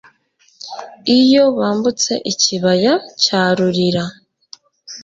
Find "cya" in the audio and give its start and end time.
3.23-3.41